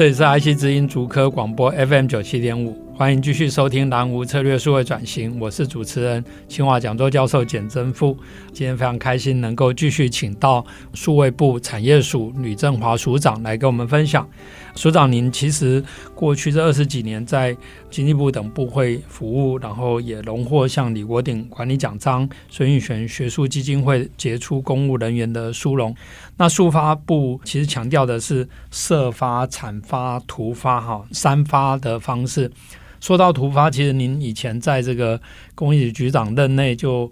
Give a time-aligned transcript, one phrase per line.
[0.00, 8.16] 这里是 IC 之音竹科广播 FM 九七点五，欢迎继续收听南无策略数位转型，我是主持人清华讲座教授简真富。
[8.50, 10.64] 今天非常开心能够继续请到
[10.94, 14.26] 数位部产业署吕振华署长来跟我们分享。
[14.74, 15.82] 署长，您其实
[16.14, 17.56] 过去这二十几年在
[17.90, 25.94] 经济部等部会服务，然后也荣获像李国鼎管理奖章、孙运璇学术基金会杰出公务人员的殊荣。
[26.36, 32.50] 那数发部其实强调的是设发、产发、图发哈三发的方式。
[33.00, 35.20] 说到图发，其实您以前在这个
[35.54, 37.10] 工业局局长任内就。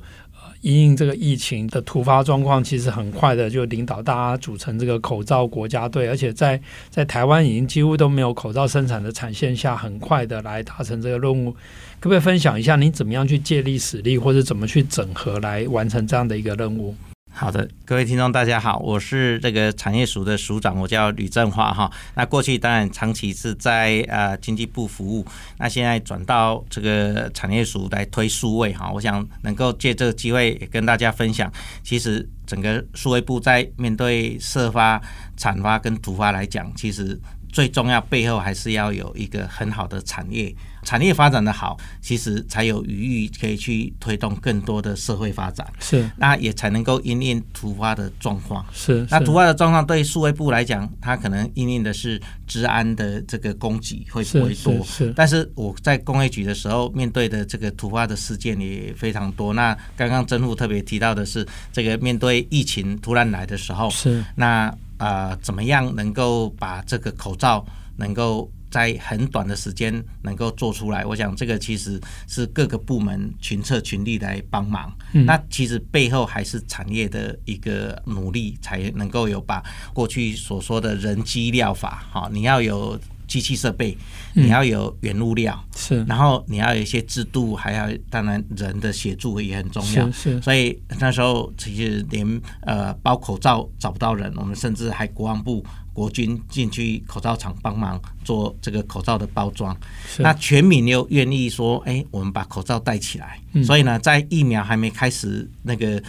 [0.61, 11.53] 因应这个疫情的突发状况，其实很快的就领导大家组成这个口罩国家队，而且在在台湾已经几乎都没有口罩生产的产线下，很快的来达成这个任务。
[12.01, 16.95] 可不可以分享一下，你怎么样去借力使力，或者怎么去整合来完成这样的一个任务？
[17.39, 21.89] 好的，各位听众，大家好，我是这个产业署的署长，我叫吕振华哈。
[22.17, 25.25] 那过去当然长期是在呃经济部服务，
[25.57, 28.91] 那现在转到这个产业署来推数位哈。
[28.91, 31.49] 我想能够借这个机会也跟大家分享，
[31.85, 35.01] 其实整个数位部在面对设发、
[35.37, 37.17] 产发跟图发来讲，其实
[37.53, 40.53] 最重要背后还是要有一个很好的产业。
[40.89, 45.71] 产业发展的好，其实才有余裕可以去推动更多的社会发展。
[45.79, 48.65] 是，那也才能够因应突发的状况。
[48.73, 54.83] 是，那突发的状况对数位部来讲，它可能因应的是治安的这个供给会不会多？
[54.83, 55.13] 是，是。
[55.15, 59.53] 但是我在工业局的时候，面对的这个突发的事件也非常多。
[59.53, 64.25] 那刚刚政府特别提到的是，这个面对疫情突然来的时候，是。
[64.35, 67.63] 那呃，怎么样能够把这个口罩
[67.97, 74.93] 能够在很短的时间能够做出来，我想这个其实是各个部门群策群力来帮忙。
[75.13, 75.25] 嗯。
[75.25, 79.63] 那其实背后还是产业的一个努力，才能够有把
[79.93, 83.97] 过去所说的人机料法，哈，你要有机器设备，
[84.35, 90.11] 你要有原物料，是，然后你要有一些制度，还要当然人的协助也很重要。
[90.11, 90.43] 是是。
[90.43, 92.27] 所以那时候其实连
[92.63, 95.65] 呃包口罩找不到人，我们甚至还国防部。
[95.95, 99.77] 国军进去口罩厂帮忙做这个口罩的包装，
[100.21, 106.01] 那全民又愿意说：“哎，我们把口罩戴起来。”所以呢，在疫苗还没开始那个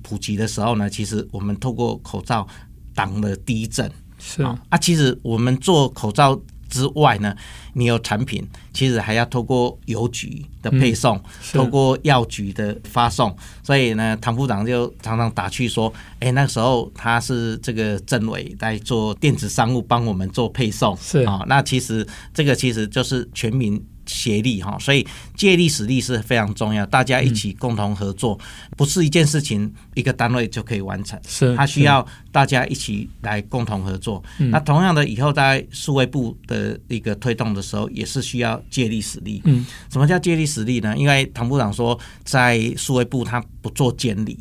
[0.00, 2.46] 普及的时候呢，其实我们透过口罩
[2.94, 3.90] 挡了第一阵。
[4.20, 6.40] 是啊啊，其实我们做口罩。
[6.72, 7.36] 之外呢，
[7.74, 11.22] 你有产品，其实还要透过邮局的配送，嗯、
[11.52, 21.18] 透过药局的发送，所以呢，唐部长就常常打趣说：“哎、欸，那时候他是这个政委在做电子商务，帮我们做配送，是。
[21.24, 23.78] 啊、哦，那其实这个其实就是全民。”
[24.12, 28.38] 协力哈，所以借力使力是非常重要，大家一起共同合作，
[28.76, 34.22] 不是一件事情一个单位就可以完成，是它需要大家一起来共同合作。
[34.38, 39.40] 那同样的，以后在数位部的一个推动的时候，也是需要借力使力。
[39.44, 40.94] 嗯，什么叫借力使力呢？
[40.96, 44.38] 因为唐部长说，在数位部他不做监理。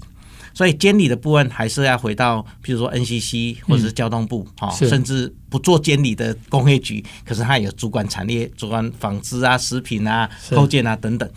[0.53, 11.29] 所以监理的部分还是要回到，譬如说 NCC 或者是交通部，哈、嗯，甚至不做监理的工业局，可是它有主管产业、主管纺织啊、食品啊、构建啊等等。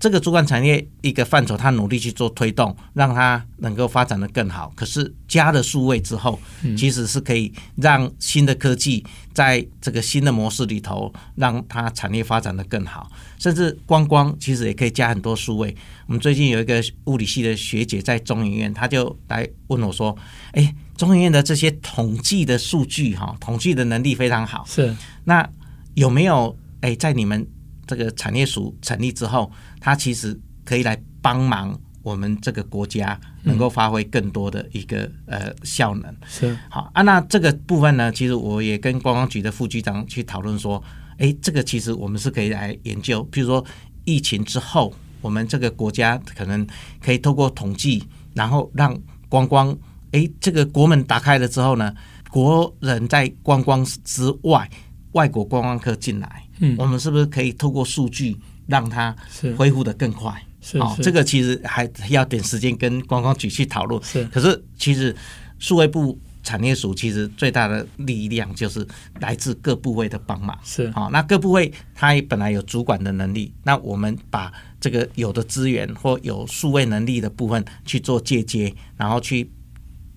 [0.00, 4.72] 这个主管产业一个范畴，他努力去做推动，让它能够发展的更好。
[4.76, 6.38] 可是加了数位之后，
[6.76, 13.10] 其实是可以让新的科技在这个新的模式里头，让它产业发展的更好。
[13.40, 15.74] 甚至观光其实也可以加很多数位。
[16.06, 20.16] 我们最近有一个物理系的学姐在中研院，她就来问我说
[20.54, 24.94] ：“哎，中研院的这些统计的数据，哈，统计的能力非常好，是
[25.24, 25.48] 那
[25.94, 27.42] 有没有哎在你们？”
[27.88, 29.50] 这个产业署成立之后，
[29.80, 36.14] 它其实可以来帮忙我们这个国家能够发挥更多的一个、嗯、呃效能。
[36.26, 40.84] 是好啊，那这个部分呢，其实我也跟观光局的副局长去讨论说，
[41.16, 43.26] 哎，这个其实我们是可以来研究。
[43.32, 43.64] 譬如说
[44.04, 46.66] 疫情之后，我们这个国家可能
[47.00, 48.94] 可以透过统计，然后让
[49.30, 49.74] 观光，
[50.12, 51.92] 哎，这个国门打开了之后呢，
[52.30, 54.68] 国人在观光之外，
[55.12, 56.44] 外国观光客进来。
[56.60, 59.14] 嗯，我们是不是可以透过数据让它
[59.56, 60.32] 恢复的更快？
[60.60, 64.02] 是，哦，这个其实还要点时间跟观光局去讨论。
[64.02, 65.14] 是，可是其实
[65.58, 68.86] 数位部产业署其实最大的力量就是
[69.20, 70.58] 来自各部位的帮忙。
[70.64, 79.48] 是好，那各部位它本来有主管的能力，那我们把这个有的资源或有数位能力的部分去做借接，然后去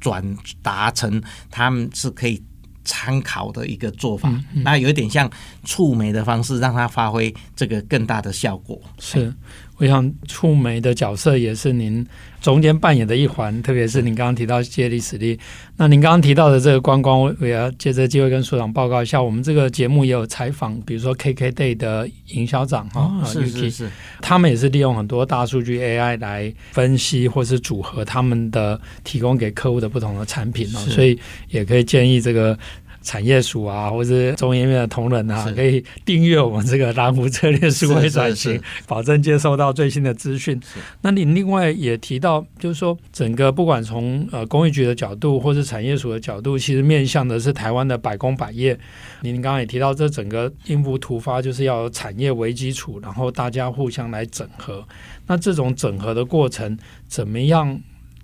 [0.02, 2.44] 转达成他们是可以
[2.84, 4.28] 参考的一个做法。
[4.30, 5.30] 嗯嗯、那有一点像
[5.64, 8.82] 触媒的方式，让它发挥这个更大的效果。
[9.00, 9.34] 是。
[9.82, 12.06] 我想触媒的角色也是您
[12.40, 15.40] 中间扮演的一环，特别是您刚刚提到借力使力。
[15.76, 19.20] 那您刚刚提到的这个观光，我也要借这个机会跟署长报告一下。
[19.20, 23.90] 我们这个节目也有采访，比如说 KKday 的营销长哈，哦、是是是，
[24.22, 31.20] 他们也是利用很多大数据 AI 来分析或是组合他们的提供给客户的不同的产品哦，所以
[31.50, 32.56] 也可以建议这个。
[33.02, 40.60] 产业署啊，或者是中研院的同仁啊，可以订阅我们这个蓝湖策略数位转型，保证接收到最新的资讯。
[41.02, 48.78] 那你另外也提到，就是说整个不管从呃工业局的角度，或是产业署的角度，其实面向的是台湾的百工百业。
[49.22, 54.86] 您刚刚也提到，这整个应付突发就是要有产业为基础，然后大家互相来整合。
[55.28, 56.78] 那这种整合的过程，
[57.08, 57.80] 怎么样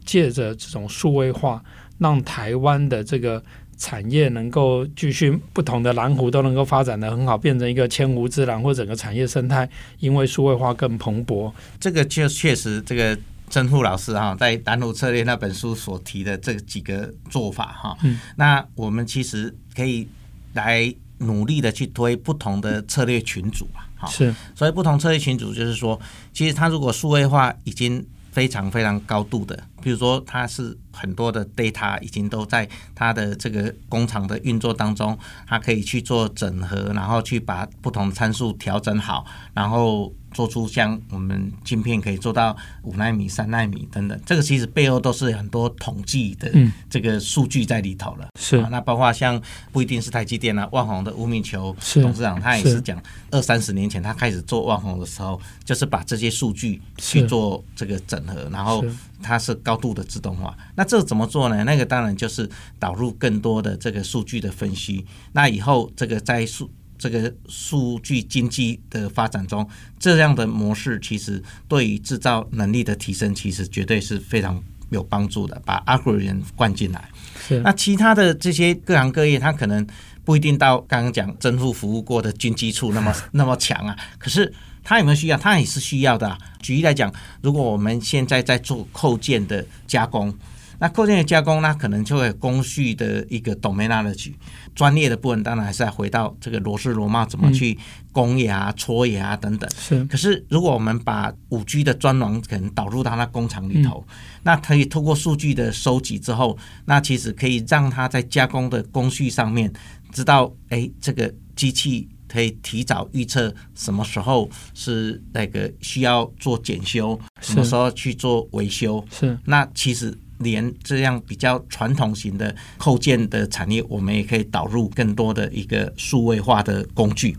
[0.05, 1.63] 借着这种数位化，
[1.97, 3.41] 让台湾的这个
[3.77, 9.69] 产业能够继续不同的蓝湖都能够发展的很好，变成一个千湖之蓝，或整个产业生态
[9.99, 11.53] 因为数位化更蓬勃。
[11.79, 13.17] 这个就确实，这个
[13.49, 20.07] 曾富老师哈在《蓝湖策略》那本书所提的这几个做法哈，嗯，那我们其实可以
[20.53, 25.99] 来努力的去推不同的策略群组啊，哈，是，所以不同策略群组就是说，
[26.33, 28.03] 其实它如果数位化已经。
[28.37, 35.17] 非常非常高度的，比如说它是很多的 data 已经都在它的这个工厂的运作当中，
[35.47, 39.25] 它可以去做整合，然后去把不同参数调整好，
[39.55, 40.13] 然后。
[40.37, 46.51] 做出像我们晶片可以做到五纳米、三纳米等等，这个其实背后都是很多统计的
[46.87, 48.27] 这个数据在里头了。
[48.39, 49.41] 是、啊，那包括像
[49.71, 53.01] 不一定是台积电啊，万宏的吴敏球董事长他也是讲，
[53.31, 58.85] 二三十年前他开始做万宏的时候，就是把这些数据去做这个整合，然后
[59.23, 60.55] 它是高度的自动化。
[60.75, 61.63] 那这怎么做呢？
[61.63, 62.47] 那个当然就是
[62.77, 65.03] 导入更多的这个数据的分析。
[65.33, 69.67] 那以后这个在数这个数据经济的发展中，
[69.99, 75.61] 这样的模式其实对于制造能力的提升，其实绝对是非常有帮助的。
[75.65, 77.09] 把 algorithm 灌进来，
[77.47, 79.85] 是那其他的这些各行各业，它可能
[80.25, 83.95] 不一定到刚刚讲政府服务过的军机处那么 那么强啊。
[84.17, 84.51] 可是
[84.83, 85.37] 它有没有需要？
[85.37, 86.37] 它也是需要的啊。
[86.59, 90.33] 举例来讲，如果我们现在在做扣件的加工。
[90.79, 94.31] 那构件的加工，那可能就会有工序的一个 domain knowledge，
[94.75, 97.77] 专业的部分当然还是要回到这个螺丝螺帽怎么去
[98.11, 99.69] 攻牙、搓牙等等。
[99.77, 100.03] 是。
[100.05, 104.05] 可是如果我们把五 G 的专网可能导入到那工厂里头，
[104.43, 109.71] 那可以透过数据的收集之后，那其实可以让它在加工的工序上面
[110.11, 119.03] 知道，哎，这个机器可以提早预测什么时候是那个需要做检修，什么时候去做维修。
[119.09, 119.35] 是。
[119.45, 120.15] 那其实。
[120.39, 127.35] 连这样比较传统型的扣件的产业，我们也可以导入更多的一个数位化的工具。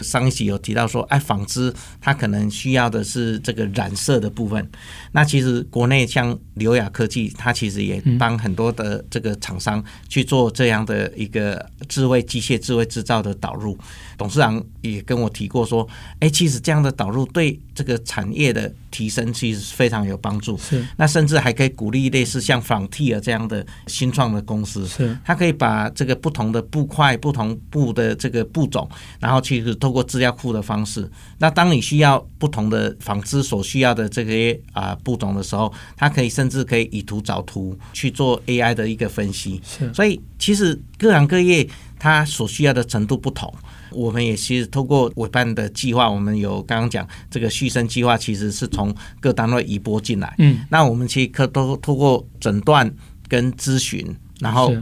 [0.00, 4.68] 上一集有提到说，哎，纺织它可能需要的是这个染色的部分。
[5.12, 13.78] 那其实国内像刘雅科技，它其实也帮很多的这个厂商去做这样的一个智慧机械、智慧制造的导入。
[14.18, 15.88] 董事长也跟我提过说，
[16.20, 20.58] 哎，其实这样的导入对这个产业的提升其实非常有帮助。
[20.58, 28.88] 是，那甚至还可以鼓励类似像 Frontier 这样的新创的公司，是，它可以把这个不同的布块、不同布的这个布种，
[29.20, 39.60] 然后其实通过资料库的方式，那当你需要不同的纺织所需要的这些啊布种的时候，它可以甚至可以以图找图去做 AI 的一个分析。
[39.64, 41.68] 是，所以其实各行各业
[41.98, 43.52] 它所需要的程度不同。
[43.94, 50.34] 我们也其实透过委办的计划，我们有刚刚讲这个续生计划，其实是从各单位移拨进来。
[50.38, 52.92] 嗯，那我们其实可都透过诊断
[53.28, 54.04] 跟咨询，
[54.40, 54.74] 然后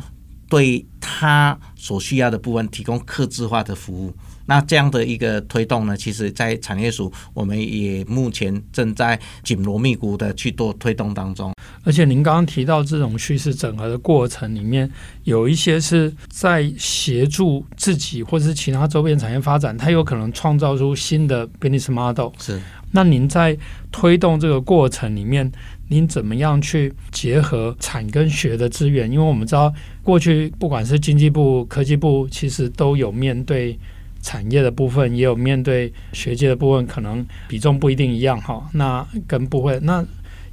[0.48, 4.12] 对他所需要的部分提供客制化的服务。
[4.46, 11.52] 那这样的一个推动呢，其实，在产业署，我们也目前正在紧锣密鼓的去做推动当中。
[11.82, 14.90] 而且，您刚刚提到这种叙事整合的过程里面，
[15.24, 22.30] 有一些是在协助自己或者是其他周边产业发展，它有可能创造出新的 business model。
[22.38, 22.60] 是。
[22.92, 23.56] 那您在
[23.90, 25.50] 推动这个过程里面，
[25.88, 29.10] 您怎么样去结合产跟学的资源？
[29.10, 29.72] 因为我们知道，
[30.02, 33.78] 过去不管是经济部、科技部，其实都有面对。
[34.22, 38.68] 产业的部分也有面对学界的部分，可能比重不一定一样哈。
[38.74, 40.04] 那跟部会那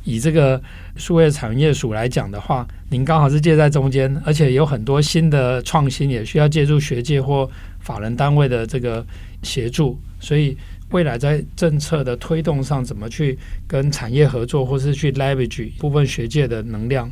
[0.07, 0.59] 以这个
[0.95, 7.49] 数位产业署来讲的话，您刚好是介在中间，而且有很多新的创新也需要借助学界或
[7.81, 9.05] 法人单位的这个
[9.43, 10.57] 协助，所以
[10.91, 13.37] 未来在政策的推动上，怎么去
[13.67, 17.11] 跟产业合作，或是去 leverage 部分学界的能量？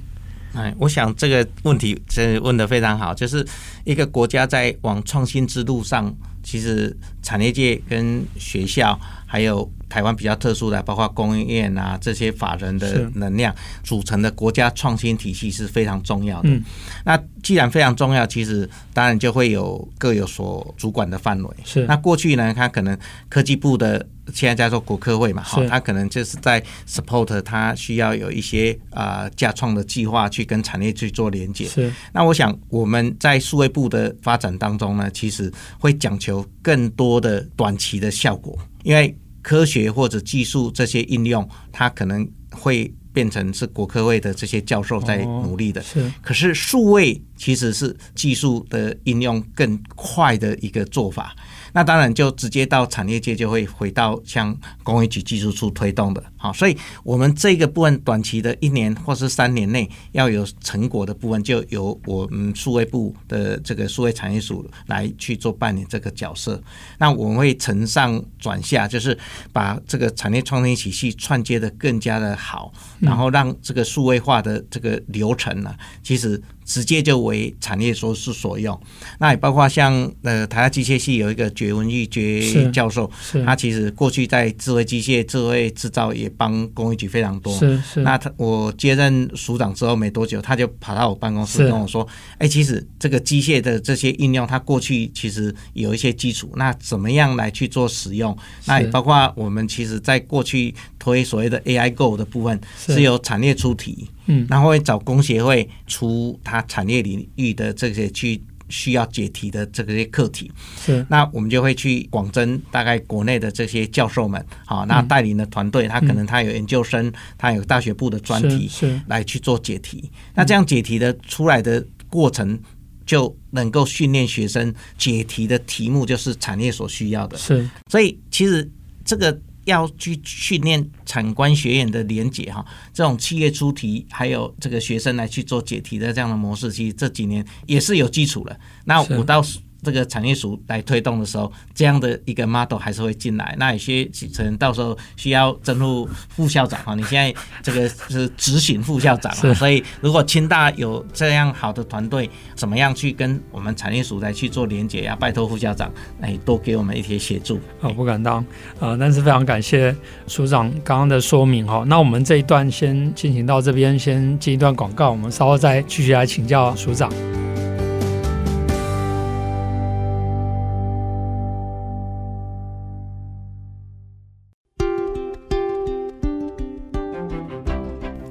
[0.54, 3.46] 哎，我想这个问题真问得非常好，就是
[3.84, 8.98] 一个国家在往创新之路上，其实产业界跟学校
[9.36, 9.70] 还有。
[9.88, 16.50] 台湾比较特殊的，包括工研院啊这些法人的能量组成的国家创新体系是非常重要的。
[16.50, 16.62] 嗯、
[17.06, 21.50] 那既然非常重要，其实当然就会有各有所主管的范围。
[21.64, 21.86] 是。
[21.86, 22.98] 那过去呢，它可能
[23.30, 31.66] 科技部的现在叫做国科会嘛，好，他可能就是在 support，他需要有一些啊架创的计划去跟产业去做连接。
[31.68, 31.94] 是。
[32.12, 39.16] 那我想我们在数位部的发展当中呢，其实会讲求更多的短期的效果，因为。
[39.46, 45.84] 科学或者技术这些应用，它可能会变成是国科会的这些教授在努力的。
[45.84, 51.36] 是，可是数位其实是技术的应用更快的一个做法。
[51.74, 66.64] 那当然就直接到产业界，就会回到像工业局技术处推动的，好，所以我们这个部分短期的一年或是三年内要有成果的部分，就由我们数位部的这个数位产业署来去做扮演这个角色。
[66.98, 69.18] 那我们会承上转下，就是
[69.52, 76.42] 把这个产业创新体系串接的更加的好，然后让这个数位化的这个流程呢，其实。
[76.66, 78.78] 直接就为产业所是所用，
[79.20, 79.94] 那也包括像
[80.24, 83.10] 呃台大机械系有一个绝文玉绝教授，
[83.46, 87.56] 他其实过去在智慧机械、智慧制造也帮工业局非常多。
[87.58, 88.02] 是是。
[88.02, 92.06] 那他我接任署长之后没多久，他就跑到我办公室跟我说
[92.40, 98.36] ：“哎，其实这个机械的这些应用，它过去其实有一些基础，那怎么样来去做使用？
[98.66, 100.74] 那也包括我们其实在过去
[101.06, 110.52] 推所谓的 AI Go 的部分，是由产业出题。”嗯，然后会找工协会出他产业领域的这些去需要解题的这些课题，
[110.84, 120.10] 是，那我们就会去广征大概国内的这些教授们，好，那带领的团队，他可能他有研究生，他有大学部的专题，是来去做解题。
[120.34, 122.60] 那这样解题的出来的过程，
[123.06, 127.70] 就能够训练学生解题的题目就是产业所需要的，是。
[127.92, 128.68] 所以其实
[129.04, 129.40] 这个。
[129.66, 138.58] 要去训练产官学研的连结哈，这种企业出题，还有这个学生来去做解题的这样的模式，其实这几年也是有基础了。
[138.86, 139.60] 那我倒是。
[139.86, 143.56] 这个产业署来推动的时候，这样的一个 model 还是会进来。
[143.60, 144.04] 那有些
[144.36, 155.16] 可能到时候需要征入副校长啊，你现在这个是执行副校长啊，所以如果清大有这样好的团队，怎么样去跟我们产业署来去做连接呀？
[155.20, 157.60] 拜托副校长哎，多给我们一些协助。
[157.80, 158.44] 好，不敢当
[158.80, 159.96] 啊，但是非常感谢
[160.28, 161.84] 署长刚刚的说明哈。
[161.88, 167.12] 那我们这一段先进行到这边，先进一段广告，我们稍后再继续来请教署长。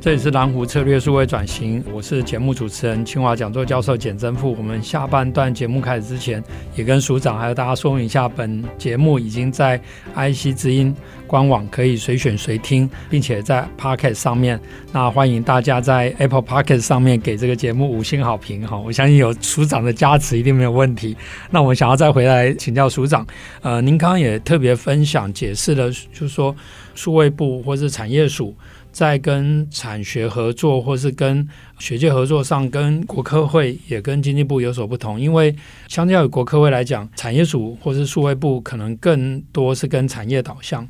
[0.05, 4.53] 这里是蓝湖策略数位转型，我是节目主持人清华讲座教授简真富。
[4.53, 6.45] 我们下半段节目开始之前，
[6.77, 9.81] 也跟署长还有大家说明一下，本节目已经在
[10.15, 10.95] IC 之音
[11.27, 14.61] 官网可以随选随听，并且在 Podcast 上面。
[14.93, 21.17] 那欢迎大家在 Apple Podcast 上面给这个节目五星好评哈，我相信有署长的加持一定没有问题。
[21.51, 23.27] 那我们想要再回来请教署长，
[23.63, 26.55] 呃，您刚刚也特别分享解释了，就是说
[26.95, 28.55] 数位部或是产业署。
[28.95, 31.47] 在跟产学合作，或是跟
[31.81, 35.21] 学界合作上，跟国科会也跟经济部有所不同。
[35.21, 35.53] 因为
[35.89, 40.89] 相较于国科会来讲，产业署或是数位部可能更多是跟产业导向。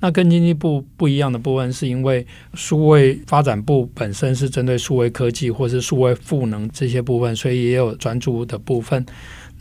[0.00, 9.02] 那跟经济部不一样的部分，是因为数位发展部本身是针对数位科技或是数位赋能这些部分，所以也有专注的部分。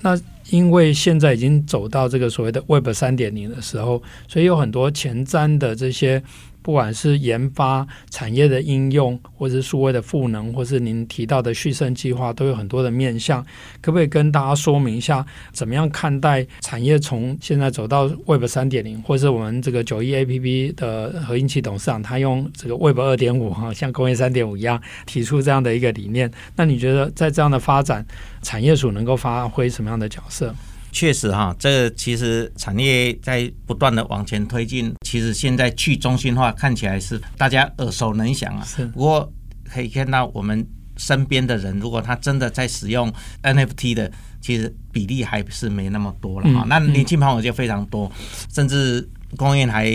[0.02, 0.20] 那
[0.50, 6.22] 因为现在已经走到这个所谓的 Web 三点零的时候，所以有很多前瞻的这些。
[6.62, 13.46] 不管是研发产业的应用，或者是数位的赋能，或是您提到的续生计划，都有很多的面向。
[13.82, 26.30] 可不可以跟大家说明一下，怎么样看待产业从现在走到 Web 三点零，或是我们这个九一 APP 的何英奇董事长，他用这个 Web 二点五哈，像工业三点五一样提出这样的一个理念？
[26.56, 28.06] 那你觉得在这样的发展，
[28.42, 30.54] 产业署能够发挥什么样的角色？
[30.92, 34.94] 确实哈，这个其实产业在不断的往前推进。
[35.06, 38.64] 其实现在去中心化看起来是大家耳熟能详啊。
[38.66, 38.86] 是。
[38.88, 39.32] 不过
[39.66, 40.66] 可以看到我们
[40.98, 43.12] 身边的人，如果他真的在使用
[43.44, 46.66] NFT 的，其实比例还是没那么多了哈。
[46.68, 48.12] 那年轻朋友就非常多，
[48.54, 49.86] 甚至公园还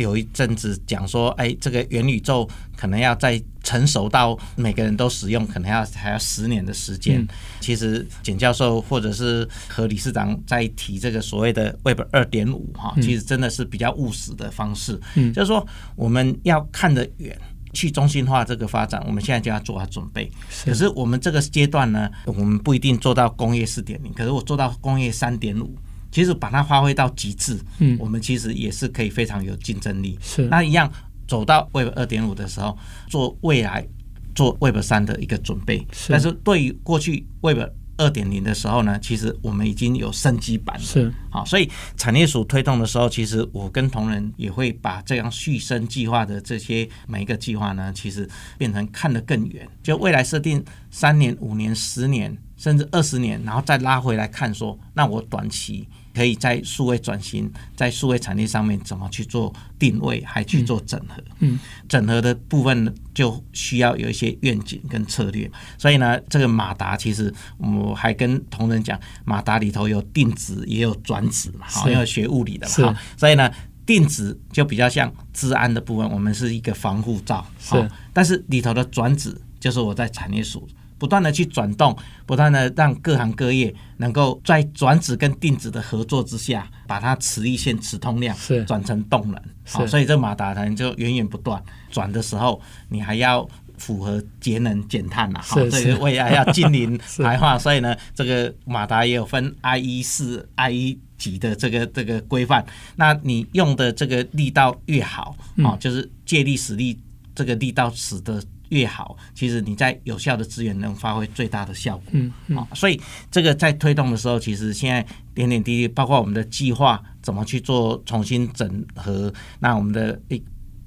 [0.00, 7.20] 有一阵子讲说，哎，这个元宇宙可能要再成熟到每个人都使用，可能要还要十年的时间。
[7.20, 7.28] 嗯、
[7.60, 15.00] 其实简教授或者是何理事长在提这个所谓的 Web 二点五哈，其实真的是比较务实的方式。
[15.14, 15.66] 嗯，就是说
[15.96, 17.38] 我们要看得远。
[17.72, 20.28] 去中心化这个发展，我们现在就要做好准备。
[20.64, 25.72] 可是我们这个阶段呢，我们不一定做到工业四点零，可是我做到工业三点五，
[26.10, 30.18] 其实把它发挥到极致，嗯，我们其实也是可以非常有竞争力。
[30.20, 30.90] 是那一样
[31.28, 32.76] 走到 Web 二点五的时候，
[33.08, 33.86] 做未来
[34.34, 35.86] 做 Web 三的一个准备。
[35.92, 37.58] 是，但是对于过去 Web
[37.96, 40.82] 二点零的时候呢，其实我们已经有升级版了。
[40.82, 55.86] 是好，所以产业署推动的时候，其实我跟同仁也会把这样续生计划的这些每一个计划呢，其实变成看得更远，就未来设定三年、五年、十年，甚至二十年，然后再拉回来看说，那我短期。
[56.20, 61.14] 可以在数位转型，在数位产业上面怎么去做定位，还去做整合。
[61.38, 61.58] 嗯，
[61.88, 65.50] 整合的部分，就需要有一些愿景跟策略。
[65.78, 72.94] 所以呢，这个马达其实我还跟同仁讲，马达里头有定值也有转子嘛，好，要学物理的嘛。
[73.16, 73.50] 所以呢，
[73.86, 77.42] 定值就比较像治安的部分，我们是一个防护罩。
[77.58, 80.68] 是，但是里头的转子就是我在产业署。
[81.00, 89.42] 不断的去转动，不断的让各行各业能够在转子跟定子的合作之下，把它磁力线磁通量转成动能。
[89.66, 95.40] 好，所以这马达能就源源不断转的时候，你还要符合节能减碳呐。
[95.42, 102.62] 好，这个未来要净零 排放，所以呢，这个马达也有分 IE 四、IE 几的这个这个规范。
[102.96, 107.00] 那你用的这个力道越好，啊，就是借力使力
[107.34, 108.42] 这个力道使得。
[108.70, 112.06] 越好，其实你在有效的资源能发挥最大的效果。
[112.12, 113.00] 嗯，好，所以
[113.30, 120.42] 这个在推动的时候，其实现在点点滴滴，包括我们的计划怎么去做重新整合，那我们的一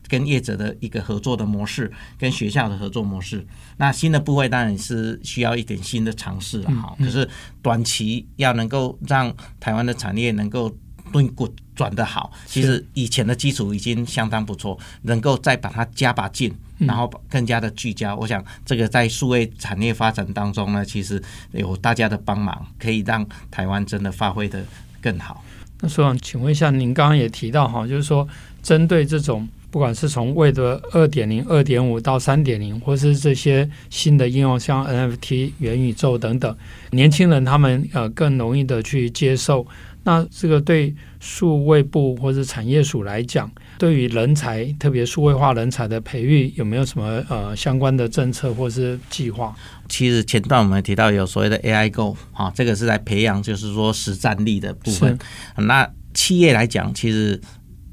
[0.08, 3.46] 跟业者的一个合作的模式，跟学校的合作模式，
[3.78, 6.96] 那新的部位当然是需要一点新的尝试了哈。
[7.00, 7.28] 可是
[7.62, 10.72] 短期要能够让台湾的产业能够
[11.12, 16.54] 蹲滚转得好，其实以前的基础已经相当不错，能够再把它加把劲。
[16.86, 24.64] 然后更加的聚焦，我想这个在数位产业发展当中呢，其实有大家的帮忙，可以让台湾真的发挥的
[25.02, 25.44] 更好。
[25.82, 28.28] 那所长，请问一下，您刚刚也提到哈，就是说
[28.62, 30.60] 针对这种不管是从 Web
[30.92, 36.56] 二点零、二点五到三点零，或是这些新的应用，像 NFT、元宇宙等等，
[36.92, 39.66] 年轻人他们呃更容易的去接受。
[40.04, 49.56] 那这个对数位部或者产业署来讲，对于人才，特别数位化人才的培育，有没有什么呃相关的政策或是计划？
[49.90, 55.18] 其实前段我们提到有所谓的 AI Go 啊，这个是来培养就是说实战力的部分。
[55.58, 57.42] 那企业来讲，其实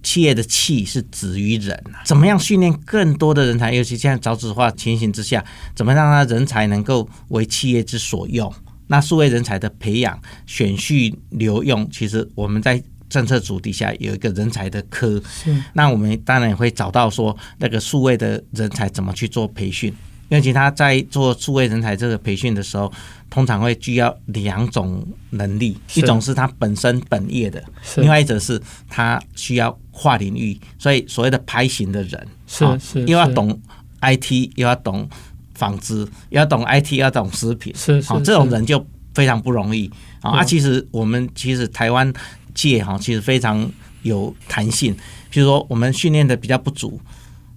[0.03, 3.73] 企业的“气”是止于人，怎么样训练更多的人才？
[3.73, 8.53] 尤其现在少子化情形之下，怎么让他人才能够为企业之所用？
[8.89, 15.23] 那数位人才的培养、选育、留用，其实我们在政策组底下有一个人才的科。
[15.29, 15.57] 是。
[15.75, 19.95] 那我们当然也会找到说，那个数位的人才怎么去做培训？
[20.31, 22.91] 因为其他在做数位人才这个培训的时候，
[23.29, 27.63] 通常会需要两种能力，一种是他本身本业的，
[27.97, 30.59] 另外一种是他需要跨领域。
[30.79, 33.61] 所以所谓的拍型的人，是是，又要懂
[34.01, 35.07] IT，又要懂。
[35.53, 35.95] 纺织
[36.31, 39.91] 又要懂 IT，要懂食品，是好，这种人就非常不容易
[40.23, 40.39] 啊。
[40.39, 42.11] 啊，其实我们其实台湾
[42.55, 44.97] 界哈，其实非常有弹性。
[45.29, 46.99] 比如说，我们训练的比较不足，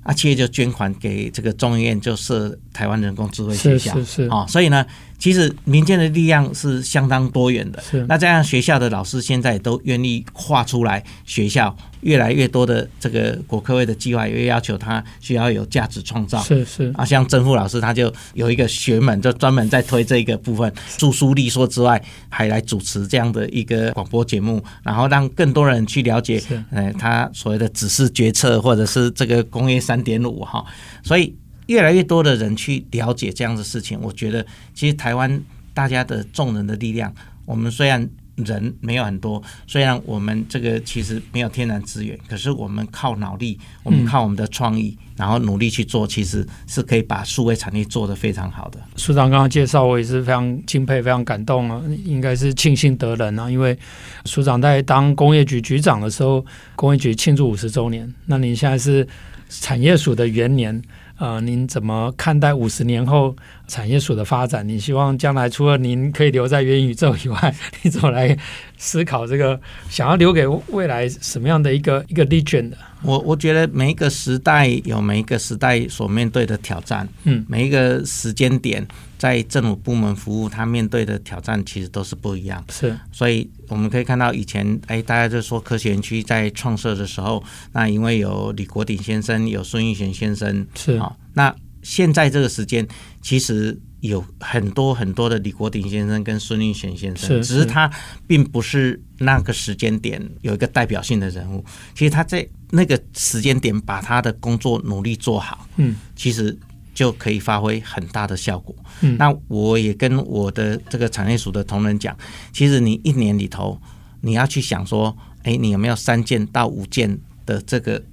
[0.03, 4.45] 啊，企业就捐款给这个中医院，就是台湾人工智慧学校，是是是啊。
[4.47, 4.85] 所以呢，
[5.17, 7.81] 其实民间的力量是相当多元的。
[7.81, 11.75] 是那这样学校的老师现在都愿意画出来学校。
[12.03, 16.41] 越来越多的这个国科会的计划，也要求他需要有价值创造。
[16.41, 30.63] 是是啊，像曾富老师他就有一个学门，就专门在推这个部分，著书立说之外，还来主持这样的一个广播节目，然后让更多人去了解，呃，他所谓的指示决策，或者是这个工业三点五哈。
[31.03, 31.35] 所以
[31.67, 35.41] 越来越多的人去了解这样的事情，我觉得其实台湾
[35.73, 37.13] 大家的众人的力量，
[37.45, 38.09] 我们虽然。
[38.35, 48.79] 人没有很多，虽然我们这个其实没有天然资源，可是我们靠脑力，我们靠我们的创意，然后努力去做，其实是可以把数位产业做得非常好的。
[48.95, 53.77] 署长刚刚介绍，我也是非常敬佩，非常感动啊，应该是庆幸得人啊，因为
[54.25, 56.43] 署长在当工业局局长的时候，
[56.75, 59.07] 工业局庆祝五十周年，那您现在是
[59.49, 60.81] 产业署的元年。
[61.19, 63.35] 呃，您怎么看待五十年后
[63.67, 64.67] 产业署的发展？
[64.67, 68.37] 你希望将来除了您可以留在元宇宙以外， 你怎么来
[68.77, 69.59] 思考这个？
[69.89, 72.73] 想要留给未来什么样的一个一个 legend？
[73.03, 78.85] 我我觉得每一个时代有每一个时代所面对的挑战，嗯，每一个时间点
[79.17, 82.63] 在政府部门服务，他面对的挑战其实都是不一样。
[82.69, 92.87] 是，所以我们可以看到以前，哎，大家就说科学园区在创设的时候，那因为有李国鼎先生，有孙运璇先生，是啊，那现在这个时间
[93.21, 93.79] 其实。
[94.03, 97.89] 有很多很多的李国鼎先生跟孙运璇先生，只是他
[98.27, 101.63] 并不是那个时间点有一个代表性的人物。
[101.95, 106.53] 其实他在那个时间点把他的工作努力做好，嗯，其实
[106.93, 108.75] 就可以发挥很大的效果。
[108.99, 112.13] 嗯，那我也跟我的这个产业署的同仁讲，
[112.51, 113.81] 其实你一年里头
[114.19, 118.03] 你要去想说，哎，你有没有三件到五件的这个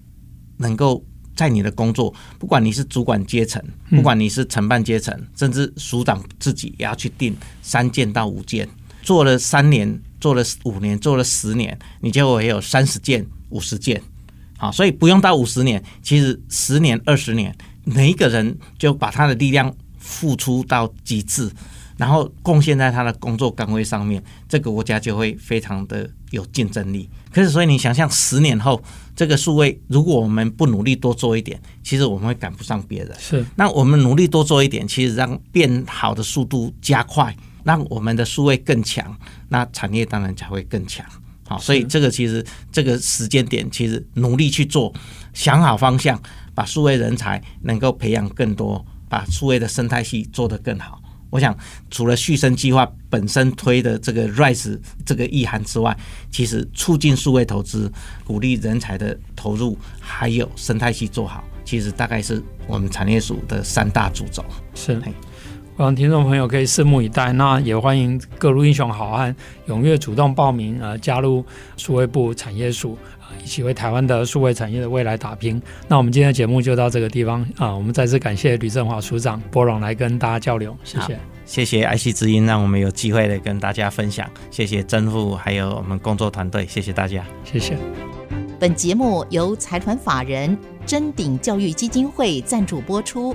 [0.59, 1.05] 能够。
[1.34, 8.68] 在你的工作，不管你是主管阶层，不管你是承办阶层，甚至署长自己也要去定三件到五件。
[9.02, 14.00] 做了三年，做了五年，做了十年，你结果也有三十件、五十件。
[14.58, 21.50] 好，所以不用到五十年，其实十年、二十年，每一个人就把他的力量付出到极致，
[22.00, 27.06] 然后贡献在他的工作岗位上面，这个国家就会非常的有竞争力。
[27.30, 28.82] 可是，所以你想象十年后。
[29.14, 33.14] 这个数位，如果我们不努力多做一点，其实我们会赶不上别人。
[33.18, 39.14] 是，那我们努力多做一点，其实让变好的速度加快，让我们的数位更强，
[39.50, 41.04] 那产业当然才会更强。
[41.46, 44.90] 好，所以这个其实这个时间点，其实努力去做，
[45.34, 46.18] 想好方向，
[46.54, 50.98] 把数位人才能够培养更多，把数位的生态系做得更好。
[51.30, 51.56] 我想，
[51.90, 55.96] 除了续生计划本身推的这个 RISE 这个意涵之外，
[56.30, 57.90] 其实促进数位投资、
[58.24, 64.44] 鼓励人才的投入，还有生态系做好，其实大概是我们产业署的三大主轴。
[64.74, 65.00] 是，
[65.76, 67.32] 我想听众朋友可以拭目以待。
[67.32, 69.34] 那也欢迎各路英雄好汉
[69.68, 71.44] 踊跃主动报名，呃，加入
[71.76, 72.98] 数位部产业署。
[73.42, 75.60] 一起为台湾的数位产业的未来打拼。
[75.88, 77.74] 那我们今天的节目就到这个地方啊！
[77.74, 84.28] 我们再次感谢吕振华署长拨冗来跟大家交流，谢谢，谢谢 IC 之音，让我们有机会来跟大家分享。
[84.50, 87.76] 谢谢曾副还有我们工作团队，谢谢大家，谢谢。
[88.58, 93.34] 本节目由财团法人真鼎教育基金会赞助播出，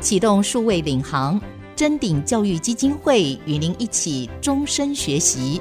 [0.00, 1.38] 启动数位领航，
[1.74, 5.60] 真鼎教育基金会与您一起终身学习。